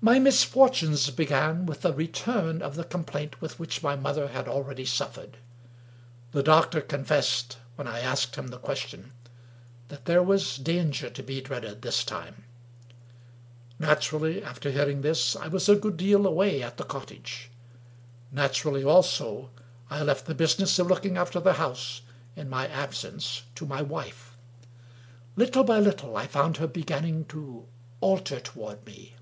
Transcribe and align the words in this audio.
My 0.00 0.20
misfortunes 0.20 1.10
began 1.10 1.66
with 1.66 1.84
a 1.84 1.92
return 1.92 2.62
of 2.62 2.76
the 2.76 2.84
complaint 2.84 3.40
with 3.42 3.58
which 3.58 3.82
my 3.82 3.96
mother 3.96 4.28
had 4.28 4.46
already 4.46 4.84
suffered. 4.84 5.38
The 6.30 6.44
doctor 6.44 6.80
confessed, 6.80 7.58
when 7.74 7.88
I 7.88 7.98
asked 7.98 8.36
him 8.36 8.46
the 8.46 8.60
question, 8.60 9.10
that 9.88 10.04
there 10.04 10.22
was 10.22 10.56
danger 10.56 11.10
to 11.10 11.20
be 11.24 11.40
dreaded 11.40 11.82
this 11.82 12.04
time. 12.04 12.44
Naturally, 13.80 14.40
after 14.40 14.70
hearing 14.70 15.00
this, 15.00 15.34
I 15.34 15.48
was 15.48 15.68
a 15.68 15.74
good 15.74 15.96
deal 15.96 16.28
away 16.28 16.62
at 16.62 16.76
the 16.76 16.84
cottage. 16.84 17.50
Naturally 18.30 18.84
also, 18.84 19.50
I 19.90 20.04
left 20.04 20.26
the 20.26 20.32
business 20.36 20.78
of 20.78 20.86
looking 20.86 21.16
after 21.16 21.40
the 21.40 21.54
house, 21.54 22.02
in 22.36 22.48
my 22.48 22.66
247 22.68 22.70
English 22.70 23.18
Mystery 23.18 23.18
Stories 23.18 23.44
absence, 23.48 23.56
to 23.56 23.66
my 23.66 23.82
wife. 23.82 24.36
Little 25.34 25.64
by 25.64 25.80
little, 25.80 26.16
I 26.16 26.28
found 26.28 26.58
her 26.58 26.68
begin 26.68 27.02
ning 27.02 27.24
to 27.24 27.66
alter 28.00 28.38
toward 28.38 28.86
me. 28.86 29.16